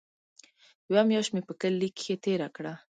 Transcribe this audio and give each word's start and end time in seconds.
يوه 0.89 1.03
مياشت 1.09 1.31
مې 1.33 1.41
په 1.47 1.53
کلي 1.61 1.89
کښې 1.97 2.15
تېره 2.23 2.47
کړه. 2.55 2.73